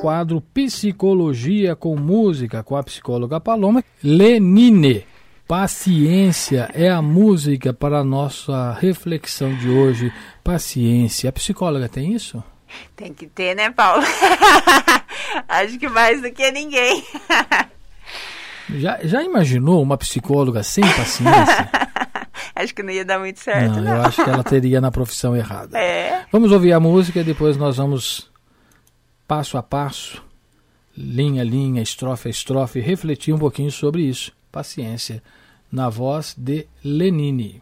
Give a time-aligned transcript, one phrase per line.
[0.00, 5.04] quadro Psicologia com Música com a psicóloga Paloma Lenine.
[5.46, 10.12] Paciência é a música para a nossa reflexão de hoje.
[10.44, 11.30] Paciência.
[11.30, 12.42] A psicóloga tem isso?
[12.94, 14.04] Tem que ter, né, Paulo?
[15.48, 17.02] Acho que mais do que ninguém.
[18.76, 21.70] já, já imaginou uma psicóloga sem paciência?
[22.54, 23.82] acho que não ia dar muito certo, não.
[23.82, 23.96] não.
[23.96, 25.78] Eu acho que ela teria na profissão errada.
[25.78, 26.24] É.
[26.30, 28.27] Vamos ouvir a música e depois nós vamos
[29.28, 30.24] passo a passo,
[30.96, 34.32] linha a linha, estrofe a estrofe, refletir um pouquinho sobre isso.
[34.50, 35.22] Paciência,
[35.70, 37.60] na voz de Lenine.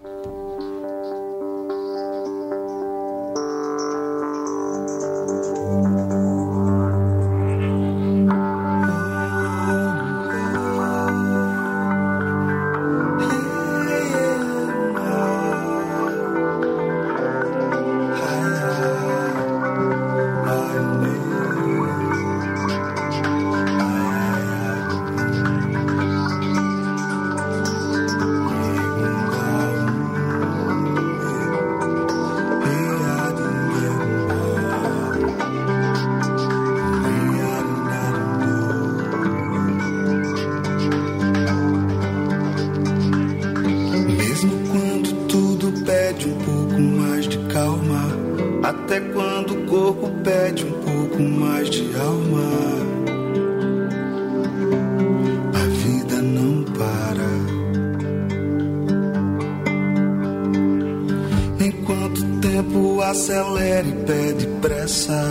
[63.59, 65.23] E pede pressa.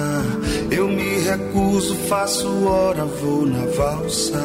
[0.72, 4.40] Eu me recuso, faço hora, vou na valsa.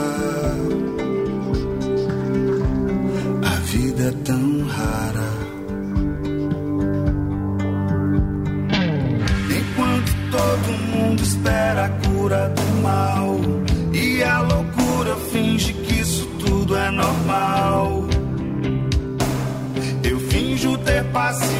[3.45, 5.31] A vida é tão rara.
[9.59, 13.37] Enquanto todo mundo espera a cura do mal
[13.93, 18.05] e a loucura finge que isso tudo é normal.
[20.03, 21.60] Eu finjo ter paciência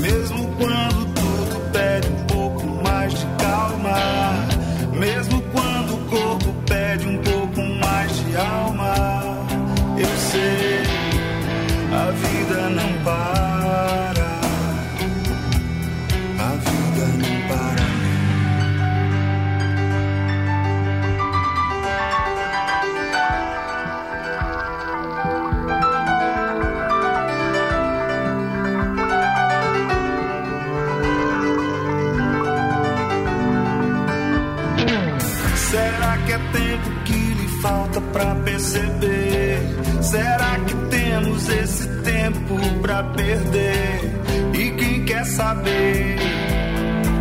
[0.00, 3.96] Mesmo quando tudo pede um pouco mais de calma.
[4.98, 8.94] Mesmo quando o corpo pede um pouco mais de alma.
[9.98, 10.59] Eu sei,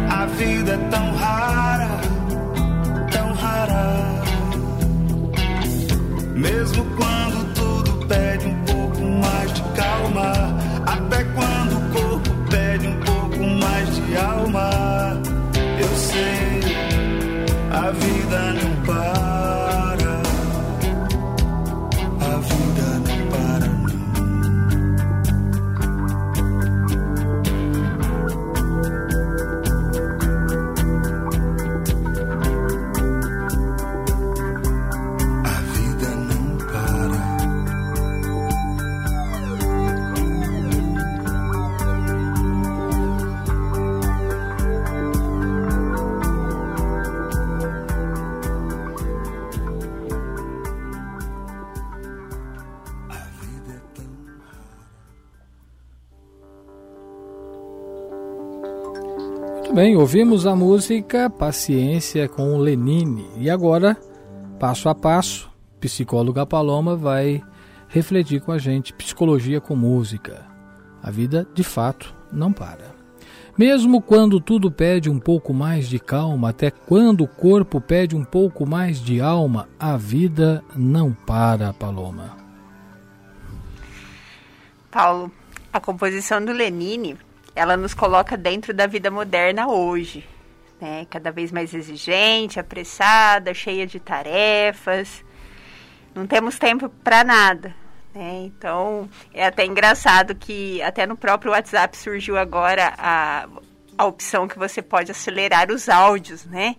[0.10, 2.00] A vida é tão rara,
[3.12, 4.24] tão rara.
[6.36, 7.29] Mesmo quando
[59.82, 63.96] bem, ouvimos a música Paciência com Lenine e agora,
[64.60, 65.50] passo a passo,
[65.80, 67.42] psicóloga Paloma vai
[67.88, 70.46] refletir com a gente psicologia com música.
[71.02, 72.94] A vida, de fato, não para.
[73.58, 78.26] Mesmo quando tudo pede um pouco mais de calma, até quando o corpo pede um
[78.26, 82.36] pouco mais de alma, a vida não para, Paloma.
[84.92, 85.32] Paulo,
[85.72, 87.16] a composição do Lenine,
[87.56, 90.28] ela nos coloca dentro da vida moderna hoje,
[90.80, 91.06] né?
[91.10, 95.24] Cada vez mais exigente, apressada, cheia de tarefas.
[96.14, 97.76] Não temos tempo para nada.
[98.14, 98.46] Né?
[98.46, 103.48] Então, é até engraçado que até no próprio WhatsApp surgiu agora a,
[103.98, 106.76] a opção que você pode acelerar os áudios, né?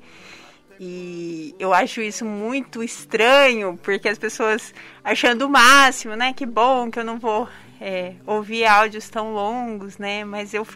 [0.83, 4.73] E eu acho isso muito estranho, porque as pessoas
[5.05, 6.33] achando o máximo, né?
[6.33, 7.47] Que bom que eu não vou
[7.81, 10.25] é, ouvir áudios tão longos, né?
[10.25, 10.67] Mas eu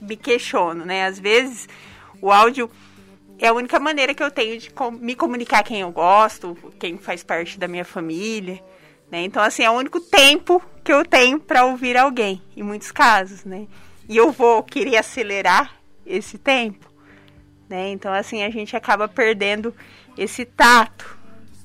[0.00, 1.06] me questiono, né?
[1.06, 1.68] Às vezes
[2.20, 2.70] o áudio
[3.38, 4.70] é a única maneira que eu tenho de
[5.00, 8.62] me comunicar quem eu gosto, quem faz parte da minha família,
[9.10, 9.22] né?
[9.22, 13.44] Então, assim, é o único tempo que eu tenho para ouvir alguém, em muitos casos,
[13.44, 13.66] né?
[14.08, 15.74] E eu vou querer acelerar
[16.06, 16.94] esse tempo
[17.68, 17.90] né?
[17.90, 19.74] Então assim a gente acaba perdendo
[20.16, 21.18] esse tato,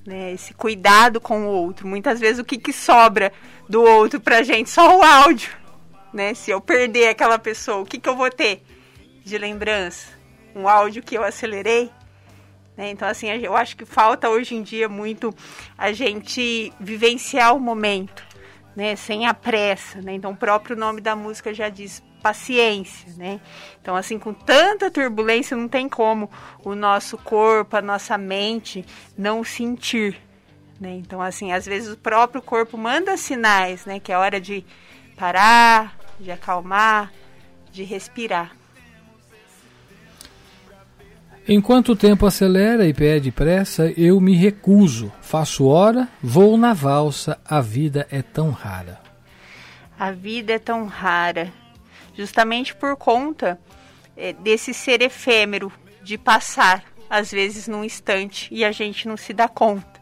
[0.09, 0.33] né?
[0.33, 1.87] Esse cuidado com o outro.
[1.87, 3.31] Muitas vezes o que, que sobra
[3.69, 5.51] do outro pra gente só o áudio,
[6.11, 6.33] né?
[6.33, 8.63] Se eu perder aquela pessoa, o que, que eu vou ter
[9.23, 10.07] de lembrança?
[10.55, 11.91] Um áudio que eu acelerei?
[12.75, 12.89] Né?
[12.89, 15.33] Então, assim, eu acho que falta hoje em dia muito
[15.77, 18.25] a gente vivenciar o momento,
[18.75, 18.95] né?
[18.95, 20.13] Sem a pressa, né?
[20.13, 23.39] Então, o próprio nome da música já diz paciência, né?
[23.81, 26.29] Então, assim, com tanta turbulência, não tem como
[26.63, 28.85] o nosso corpo, a nossa mente
[29.17, 30.17] não sentir,
[30.79, 30.93] né?
[30.93, 33.99] Então, assim, às vezes o próprio corpo manda sinais, né?
[33.99, 34.65] Que é hora de
[35.17, 37.11] parar, de acalmar,
[37.71, 38.55] de respirar.
[41.47, 45.11] Enquanto o tempo acelera e pede pressa, eu me recuso.
[45.19, 48.99] Faço hora, vou na valsa, a vida é tão rara.
[49.97, 51.51] A vida é tão rara
[52.19, 53.57] justamente por conta
[54.17, 55.71] é, desse ser efêmero
[56.01, 60.01] de passar, às vezes num instante e a gente não se dá conta,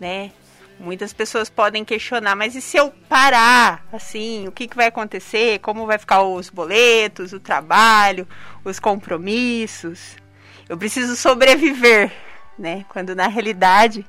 [0.00, 0.32] né?
[0.78, 5.58] Muitas pessoas podem questionar, mas e se eu parar, assim, o que, que vai acontecer?
[5.58, 8.26] Como vai ficar os boletos, o trabalho,
[8.64, 10.16] os compromissos?
[10.66, 12.10] Eu preciso sobreviver,
[12.58, 12.86] né?
[12.88, 14.06] Quando na realidade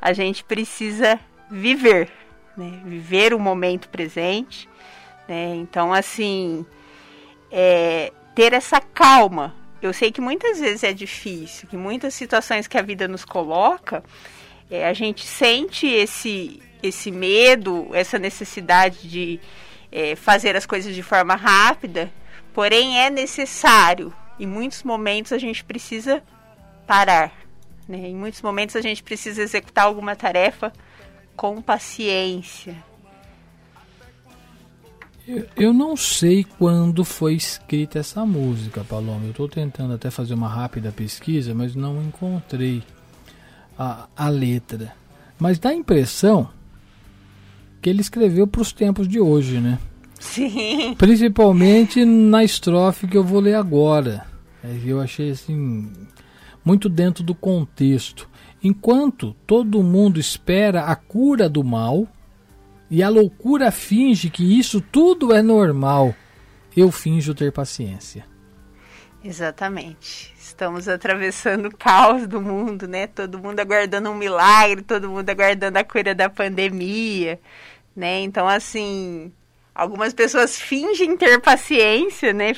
[0.00, 1.18] a gente precisa
[1.50, 2.08] viver,
[2.56, 2.80] né?
[2.84, 4.68] Viver o momento presente,
[5.26, 5.56] né?
[5.56, 6.64] Então, assim,
[7.52, 9.54] é, ter essa calma.
[9.80, 14.02] Eu sei que muitas vezes é difícil, que muitas situações que a vida nos coloca,
[14.70, 19.38] é, a gente sente esse, esse medo, essa necessidade de
[19.90, 22.10] é, fazer as coisas de forma rápida,
[22.54, 24.14] porém é necessário.
[24.40, 26.22] Em muitos momentos a gente precisa
[26.86, 27.32] parar.
[27.86, 28.08] Né?
[28.08, 30.72] Em muitos momentos a gente precisa executar alguma tarefa
[31.36, 32.76] com paciência,
[35.56, 39.24] eu, não sei quando foi escrita essa música, Paloma.
[39.24, 42.82] Eu estou tentando até fazer uma rápida pesquisa, mas não encontrei
[43.78, 44.94] a, a letra.
[45.38, 46.48] Mas dá a impressão
[47.80, 49.78] que ele escreveu para os tempos de hoje, né?
[50.18, 50.94] Sim.
[50.96, 54.24] Principalmente na estrofe que eu vou ler agora.
[54.62, 55.90] É, eu achei assim
[56.64, 58.28] muito dentro do contexto.
[58.62, 62.06] Enquanto todo mundo espera a cura do mal,
[62.92, 66.14] e a loucura finge que isso tudo é normal.
[66.76, 68.26] Eu finjo ter paciência.
[69.24, 70.34] Exatamente.
[70.38, 73.06] Estamos atravessando o caos do mundo, né?
[73.06, 77.40] Todo mundo aguardando um milagre, todo mundo aguardando a cura da pandemia,
[77.96, 78.20] né?
[78.20, 79.32] Então, assim,
[79.74, 82.52] algumas pessoas fingem ter paciência, né?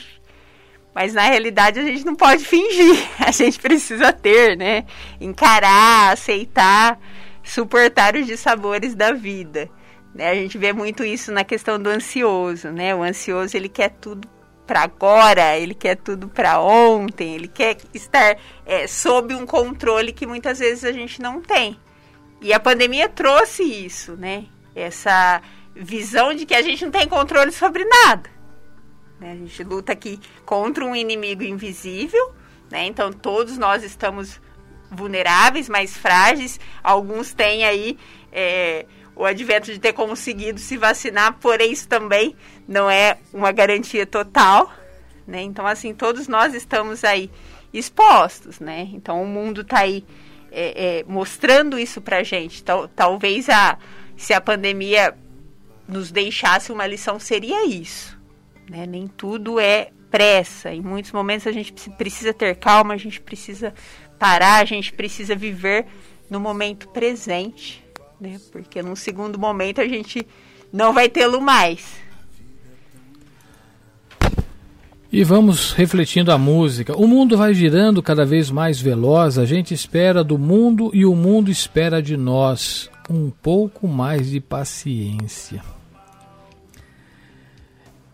[0.93, 4.85] Mas na realidade a gente não pode fingir, a gente precisa ter, né?
[5.21, 6.99] Encarar, aceitar,
[7.45, 9.71] suportar os dissabores da vida.
[10.15, 10.31] Né?
[10.31, 12.95] A gente vê muito isso na questão do ansioso, né?
[12.95, 14.29] O ansioso ele quer tudo
[14.67, 20.27] para agora, ele quer tudo para ontem, ele quer estar é, sob um controle que
[20.27, 21.79] muitas vezes a gente não tem.
[22.41, 24.47] E a pandemia trouxe isso, né?
[24.75, 25.43] Essa
[25.75, 28.31] visão de que a gente não tem controle sobre nada.
[29.19, 29.33] Né?
[29.33, 32.35] A gente luta aqui contra um inimigo invisível,
[32.71, 32.87] né?
[32.87, 34.41] Então todos nós estamos
[34.91, 36.61] vulneráveis, mais frágeis.
[36.83, 37.99] Alguns têm aí
[38.33, 42.35] é, o advento de ter conseguido se vacinar, porém isso também
[42.67, 44.73] não é uma garantia total,
[45.27, 45.43] né?
[45.43, 47.31] Então, assim, todos nós estamos aí
[47.73, 48.89] expostos, né?
[48.93, 50.05] Então, o mundo está aí
[50.51, 52.63] é, é, mostrando isso pra gente.
[52.63, 53.79] Tal, talvez a,
[54.17, 55.17] se a pandemia
[55.87, 58.19] nos deixasse uma lição, seria isso,
[58.69, 58.87] né?
[58.87, 60.73] Nem tudo é pressa.
[60.73, 63.75] Em muitos momentos a gente precisa ter calma, a gente precisa
[64.19, 65.87] parar, a gente precisa viver
[66.31, 67.84] no momento presente
[68.25, 68.41] né?
[68.51, 70.27] Porque num segundo momento a gente
[70.73, 72.03] não vai tê-lo mais.
[75.13, 76.97] E vamos refletindo a música.
[76.97, 81.15] O mundo vai girando cada vez mais veloz, a gente espera do mundo e o
[81.15, 85.63] mundo espera de nós um pouco mais de paciência.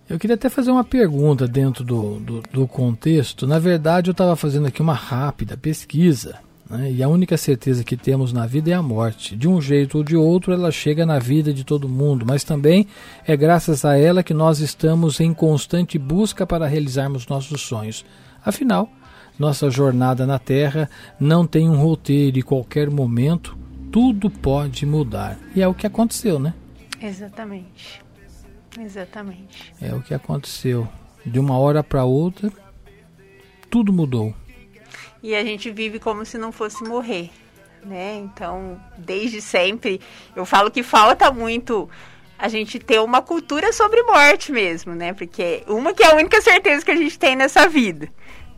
[0.07, 3.47] Eu queria até fazer uma pergunta dentro do, do, do contexto.
[3.47, 6.41] Na verdade, eu estava fazendo aqui uma rápida pesquisa.
[6.71, 6.93] Né?
[6.93, 9.35] E a única certeza que temos na vida é a morte.
[9.35, 12.87] De um jeito ou de outro, ela chega na vida de todo mundo, mas também
[13.27, 18.05] é graças a ela que nós estamos em constante busca para realizarmos nossos sonhos.
[18.45, 18.89] Afinal,
[19.39, 23.59] nossa jornada na Terra não tem um roteiro e qualquer momento
[23.91, 25.39] tudo pode mudar.
[25.55, 26.55] E é o que aconteceu, né?
[27.03, 28.01] Exatamente.
[28.79, 29.73] Exatamente.
[29.81, 30.87] É o que aconteceu.
[31.27, 32.53] De uma hora para outra,
[33.69, 34.35] tudo mudou.
[35.23, 37.31] E a gente vive como se não fosse morrer,
[37.85, 38.17] né?
[38.17, 40.01] Então, desde sempre,
[40.35, 41.89] eu falo que falta muito
[42.39, 45.13] a gente ter uma cultura sobre morte mesmo, né?
[45.13, 48.09] Porque uma que é a única certeza que a gente tem nessa vida,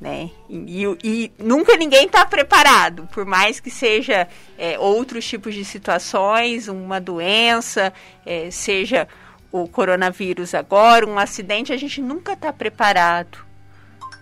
[0.01, 0.31] né?
[0.49, 5.65] E, e, e nunca ninguém está preparado, por mais que seja é, outros tipos de
[5.65, 7.93] situações, uma doença,
[8.25, 9.09] é, seja
[9.51, 13.39] o coronavírus agora, um acidente, a gente nunca está preparado.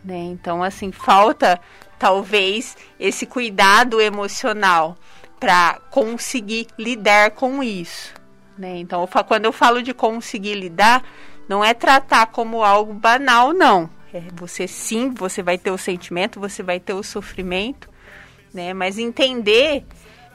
[0.02, 0.16] Né?
[0.16, 1.60] Então, assim, falta
[2.00, 4.96] talvez esse cuidado emocional
[5.38, 8.14] para conseguir lidar com isso.
[8.56, 8.78] Né?
[8.78, 11.04] Então, eu, quando eu falo de conseguir lidar,
[11.46, 13.90] não é tratar como algo banal, não.
[14.14, 17.88] É, você sim, você vai ter o sentimento, você vai ter o sofrimento,
[18.52, 18.72] né?
[18.74, 19.84] Mas entender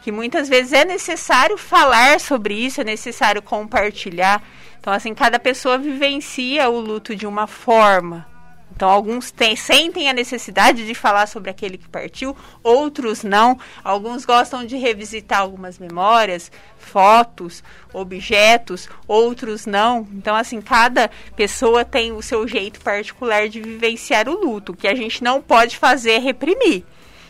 [0.01, 4.41] que muitas vezes é necessário falar sobre isso, é necessário compartilhar.
[4.79, 8.34] Então, assim, cada pessoa vivencia o luto de uma forma.
[8.75, 13.57] Então, alguns tem, sentem a necessidade de falar sobre aquele que partiu, outros não.
[13.81, 17.63] Alguns gostam de revisitar algumas memórias, fotos,
[17.93, 20.05] objetos, outros não.
[20.11, 24.73] Então, assim, cada pessoa tem o seu jeito particular de vivenciar o luto.
[24.73, 26.83] O que a gente não pode fazer é reprimir.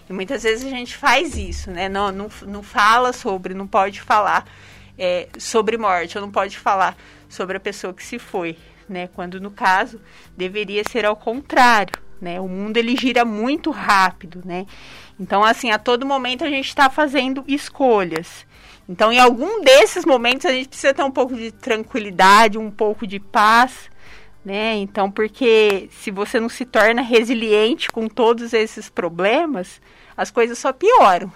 [0.09, 1.87] E muitas vezes a gente faz isso, né?
[1.87, 4.47] Não, não, não fala sobre, não pode falar
[4.97, 6.97] é, sobre morte, ou não pode falar
[7.29, 9.07] sobre a pessoa que se foi, né?
[9.07, 9.99] Quando no caso
[10.35, 12.39] deveria ser ao contrário, né?
[12.39, 14.65] O mundo ele gira muito rápido, né?
[15.19, 18.45] Então assim, a todo momento a gente está fazendo escolhas.
[18.87, 23.07] Então, em algum desses momentos a gente precisa ter um pouco de tranquilidade, um pouco
[23.07, 23.89] de paz,
[24.43, 24.75] né?
[24.75, 29.81] Então, porque se você não se torna resiliente com todos esses problemas,
[30.15, 31.33] as coisas só pioram.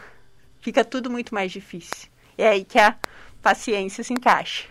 [0.61, 2.07] Fica tudo muito mais difícil.
[2.37, 2.95] É aí que a
[3.41, 4.65] paciência se encaixa.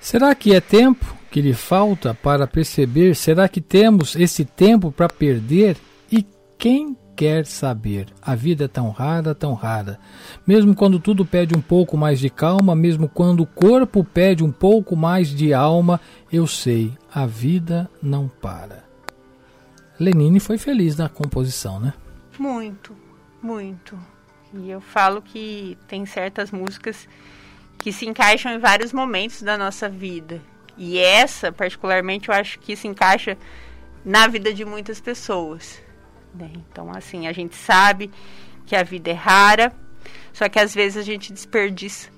[0.00, 3.14] Será que é tempo que lhe falta para perceber?
[3.14, 5.76] Será que temos esse tempo para perder?
[6.10, 6.26] E
[6.58, 8.06] quem quer saber?
[8.20, 9.98] A vida é tão rara, tão rara.
[10.46, 14.50] Mesmo quando tudo pede um pouco mais de calma, mesmo quando o corpo pede um
[14.50, 16.00] pouco mais de alma,
[16.32, 18.84] eu sei, a vida não para.
[19.98, 21.92] Lenine foi feliz na composição, né?
[22.38, 22.96] Muito,
[23.42, 23.98] muito.
[24.54, 27.06] E eu falo que tem certas músicas
[27.78, 30.40] que se encaixam em vários momentos da nossa vida.
[30.76, 33.36] E essa, particularmente, eu acho que se encaixa
[34.04, 35.82] na vida de muitas pessoas.
[36.34, 36.50] Né?
[36.54, 38.10] Então, assim, a gente sabe
[38.66, 39.72] que a vida é rara,
[40.32, 42.08] só que às vezes a gente desperdiça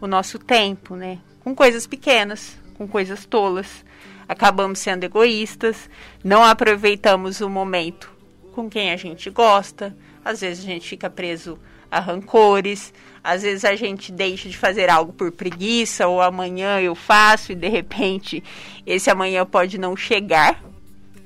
[0.00, 1.18] o nosso tempo, né?
[1.40, 3.84] Com coisas pequenas, com coisas tolas.
[4.28, 5.88] Acabamos sendo egoístas,
[6.22, 8.10] não aproveitamos o momento
[8.52, 9.96] com quem a gente gosta.
[10.24, 11.58] Às vezes a gente fica preso
[11.90, 12.92] a rancores.
[13.22, 17.54] Às vezes a gente deixa de fazer algo por preguiça, ou amanhã eu faço e
[17.54, 18.42] de repente
[18.86, 20.62] esse amanhã pode não chegar.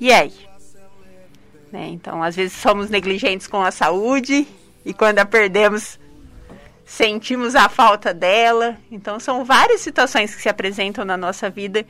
[0.00, 0.32] E aí?
[1.70, 1.88] Né?
[1.88, 4.46] Então, às vezes somos negligentes com a saúde
[4.84, 5.98] e quando a perdemos,
[6.84, 8.76] sentimos a falta dela.
[8.90, 11.86] Então, são várias situações que se apresentam na nossa vida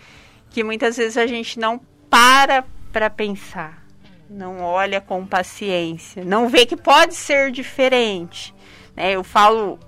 [0.51, 3.85] que muitas vezes a gente não para para pensar,
[4.31, 8.54] não olha com paciência, não vê que pode ser diferente.
[8.97, 9.13] Né?
[9.13, 9.79] Eu falo,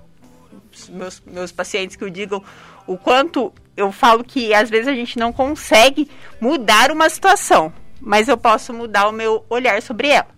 [0.89, 2.43] meus, meus pacientes que o digam,
[2.85, 6.09] o quanto eu falo que às vezes a gente não consegue
[6.41, 7.71] mudar uma situação,
[8.01, 10.37] mas eu posso mudar o meu olhar sobre ela.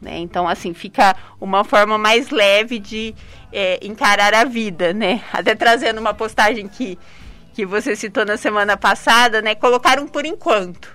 [0.00, 0.18] Né?
[0.18, 3.14] Então, assim, fica uma forma mais leve de
[3.52, 5.22] é, encarar a vida, né?
[5.32, 6.98] Até trazendo uma postagem que,
[7.54, 9.54] que você citou na semana passada, né?
[9.54, 10.92] Colocaram por enquanto,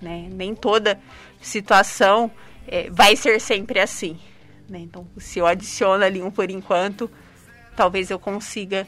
[0.00, 0.26] né?
[0.30, 0.98] Nem toda
[1.38, 2.30] situação
[2.66, 4.18] é, vai ser sempre assim.
[4.70, 4.78] Né?
[4.78, 7.10] Então, se eu adiciono ali um por enquanto,
[7.76, 8.86] talvez eu consiga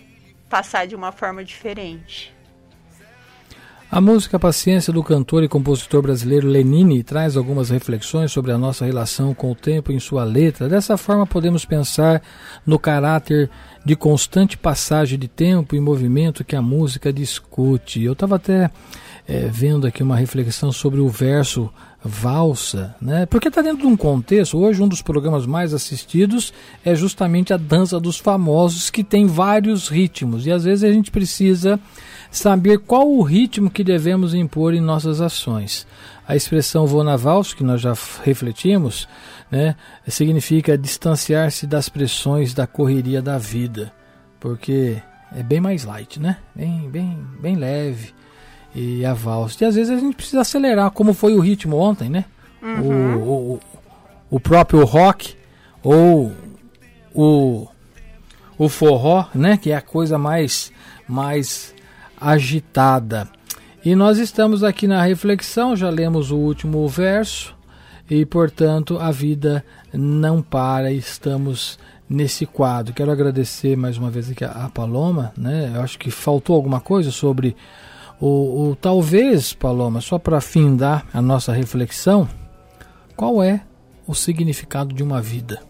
[0.49, 2.33] passar de uma forma diferente.
[3.91, 8.87] A música Paciência do cantor e compositor brasileiro Lenine traz algumas reflexões sobre a nossa
[8.87, 10.67] relação com o tempo em sua letra.
[10.67, 12.23] Dessa forma, podemos pensar
[12.65, 13.51] no caráter
[13.85, 18.03] de constante passagem de tempo e movimento que a música discute.
[18.03, 18.71] Eu estava até
[19.27, 21.71] é, vendo aqui uma reflexão sobre o verso
[22.05, 23.27] valsa, né?
[23.27, 24.59] Porque está dentro de um contexto.
[24.59, 26.53] Hoje um dos programas mais assistidos
[26.85, 31.13] é justamente a dança dos famosos, que tem vários ritmos e às vezes a gente
[31.13, 31.79] precisa
[32.31, 35.87] saber qual o ritmo que devemos impor em nossas ações.
[36.27, 39.09] A expressão vou na valsa, que nós já refletimos,
[39.51, 39.77] né,
[40.09, 43.93] significa distanciar-se das pressões da correria da vida,
[44.41, 44.97] porque
[45.37, 46.39] é bem mais light, né?
[46.55, 48.13] Bem, bem, bem leve
[48.75, 49.65] e a valsa.
[49.65, 52.25] E às vezes a gente precisa acelerar, como foi o ritmo ontem, né?
[52.63, 53.17] Uhum.
[53.17, 53.61] O, o,
[54.31, 55.35] o próprio rock
[55.83, 56.33] ou
[57.15, 57.67] o,
[58.57, 59.57] o forró, né?
[59.57, 60.73] Que é a coisa mais,
[61.07, 61.75] mais
[62.21, 63.29] agitada.
[63.85, 67.55] E nós estamos aqui na reflexão, já lemos o último verso
[68.09, 72.95] e, portanto, a vida não para, estamos nesse quadro.
[72.95, 75.73] Quero agradecer mais uma vez aqui a, a Paloma, né?
[75.75, 77.57] Eu acho que faltou alguma coisa sobre
[78.25, 82.29] o, o talvez, Paloma, só para findar a nossa reflexão,
[83.17, 83.63] qual é
[84.07, 85.61] o significado de uma vida?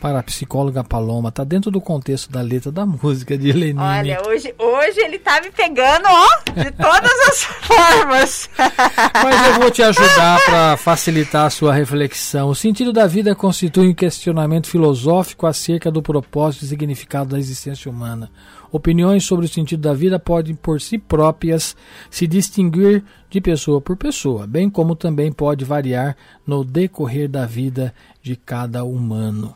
[0.00, 3.80] Para a psicóloga Paloma, tá dentro do contexto da letra da música de Lenine.
[3.80, 8.50] Olha, hoje, hoje ele tá me pegando, ó, de todas as formas.
[8.56, 12.50] Mas eu vou te ajudar para facilitar a sua reflexão.
[12.50, 17.90] O sentido da vida constitui um questionamento filosófico acerca do propósito e significado da existência
[17.90, 18.30] humana.
[18.74, 21.76] Opiniões sobre o sentido da vida podem, por si próprias,
[22.10, 27.94] se distinguir de pessoa por pessoa, bem como também pode variar no decorrer da vida
[28.20, 29.54] de cada humano.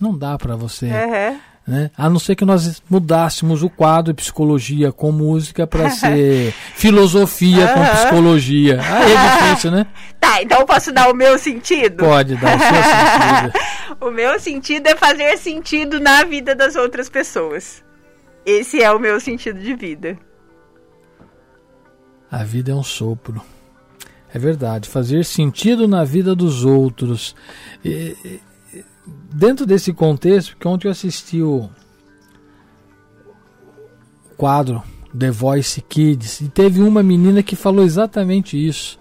[0.00, 0.86] Não dá para você.
[0.86, 1.40] Uhum.
[1.66, 1.90] Né?
[1.98, 7.74] A não ser que nós mudássemos o quadro psicologia com música para ser filosofia uhum.
[7.74, 8.80] com psicologia.
[8.80, 9.86] Aí é difícil, né?
[10.20, 12.04] Tá, então eu posso dar o meu sentido?
[12.04, 13.96] Pode dar o seu sentido.
[14.06, 17.84] o meu sentido é fazer sentido na vida das outras pessoas.
[18.46, 20.16] Esse é o meu sentido de vida.
[22.30, 23.42] A vida é um sopro.
[24.32, 27.34] É verdade, fazer sentido na vida dos outros.
[27.84, 28.40] E,
[29.32, 31.68] dentro desse contexto, porque ontem eu assisti o
[34.36, 34.80] quadro
[35.18, 39.00] The Voice Kids e teve uma menina que falou exatamente isso.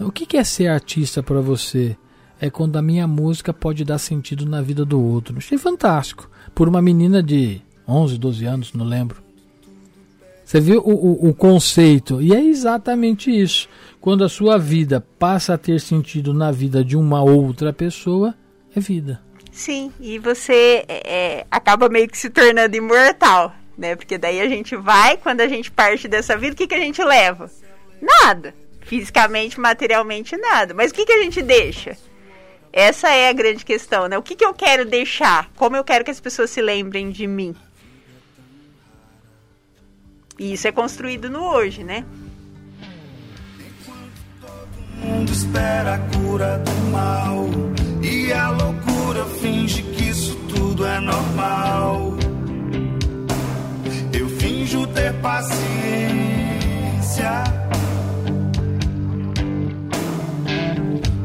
[0.00, 1.96] O que é ser artista para você?
[2.40, 5.36] É quando a minha música pode dar sentido na vida do outro.
[5.38, 6.28] Achei fantástico.
[6.54, 9.22] Por uma menina de 11, 12 anos, não lembro.
[10.44, 12.22] Você viu o, o, o, conceito?
[12.22, 13.68] E é exatamente isso.
[14.00, 18.32] Quando a sua vida passa a ter sentido na vida de uma outra pessoa,
[18.74, 19.20] é vida.
[19.50, 23.96] Sim, e você é, é, acaba meio que se tornando imortal, né?
[23.96, 26.80] Porque daí a gente vai, quando a gente parte dessa vida, o que, que a
[26.80, 27.50] gente leva?
[28.00, 28.54] Nada.
[28.82, 30.74] Fisicamente, materialmente, nada.
[30.74, 31.96] Mas o que, que a gente deixa?
[32.72, 34.16] Essa é a grande questão, né?
[34.16, 35.50] O que, que eu quero deixar?
[35.56, 37.56] Como eu quero que as pessoas se lembrem de mim?
[40.38, 42.04] E isso é construído no hoje, né?
[45.02, 47.46] Mundo espera a cura do mal
[48.02, 52.14] e a loucura finge que isso tudo é normal.
[54.12, 55.64] Eu finjo ter paciência.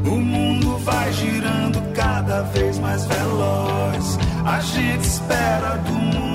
[0.06, 4.18] O mundo vai girando cada vez mais veloz.
[4.44, 6.31] A gente espera do mundo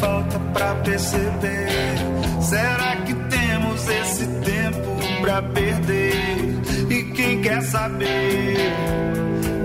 [0.00, 1.68] falta pra perceber?
[2.40, 6.14] Será que temos esse tempo pra perder?
[6.90, 8.56] E quem quer saber?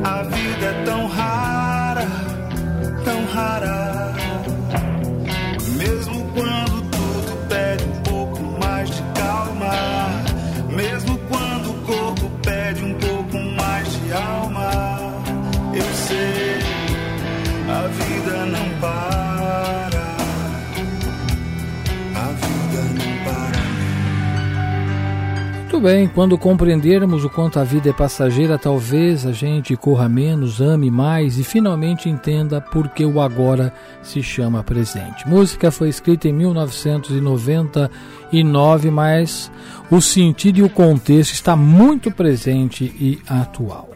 [0.03, 2.07] A vida é tão rara,
[3.05, 4.12] tão rara.
[25.83, 30.89] Bem, quando compreendermos o quanto a vida é passageira, talvez a gente corra menos, ame
[30.89, 35.27] mais e finalmente entenda por que o agora se chama presente.
[35.27, 39.51] Música foi escrita em 1999, mas
[39.91, 43.92] o sentido e o contexto está muito presente e atual.